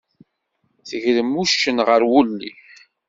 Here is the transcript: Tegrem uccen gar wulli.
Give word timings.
Tegrem 0.87 1.33
uccen 1.41 1.77
gar 1.87 2.03
wulli. 2.11 2.51